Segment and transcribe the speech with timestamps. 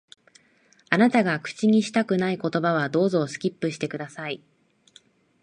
[0.89, 4.41] あなたが口にしたくない言葉は、どうぞ、スキップして下さい。